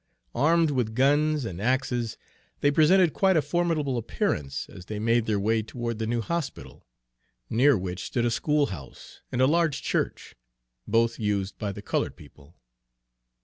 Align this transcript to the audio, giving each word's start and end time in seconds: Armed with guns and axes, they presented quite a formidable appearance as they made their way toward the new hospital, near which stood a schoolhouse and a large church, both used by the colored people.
Armed 0.33 0.71
with 0.71 0.95
guns 0.95 1.45
and 1.45 1.61
axes, 1.61 2.17
they 2.61 2.71
presented 2.71 3.13
quite 3.13 3.37
a 3.37 3.41
formidable 3.43 3.99
appearance 3.99 4.67
as 4.67 4.87
they 4.87 4.97
made 4.97 5.27
their 5.27 5.39
way 5.39 5.61
toward 5.61 5.99
the 5.99 6.07
new 6.07 6.21
hospital, 6.21 6.87
near 7.51 7.77
which 7.77 8.07
stood 8.07 8.25
a 8.25 8.31
schoolhouse 8.31 9.21
and 9.31 9.41
a 9.41 9.45
large 9.45 9.83
church, 9.83 10.33
both 10.87 11.19
used 11.19 11.55
by 11.59 11.71
the 11.71 11.83
colored 11.83 12.15
people. 12.15 12.55